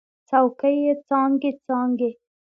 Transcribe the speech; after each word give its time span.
څوکې 0.29 0.71
یې 0.83 0.93
څانګې، 1.07 1.51
څانګې 1.65 2.09